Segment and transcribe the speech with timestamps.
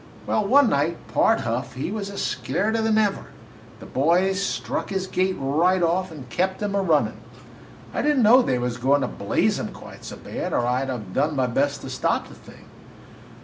[0.25, 3.27] Well, one night, Pard Huff, he was scareder than ever, and
[3.79, 7.17] the boys struck his gait right off and kep' him a runnin'.
[7.93, 10.83] I did n't know they was goin' to blaze him quite so bad or I
[10.85, 12.65] 'd have done my best to stop the thing.